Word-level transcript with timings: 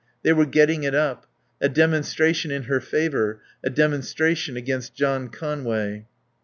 They 0.23 0.33
were 0.33 0.47
getting 0.47 0.81
it 0.81 0.95
up 0.95 1.27
a 1.61 1.69
demonstration 1.69 2.49
in 2.49 2.63
her 2.63 2.79
favour, 2.81 3.39
a 3.63 3.69
demonstration 3.69 4.57
against 4.57 4.95
John 4.95 5.29
Conway. 5.29 6.07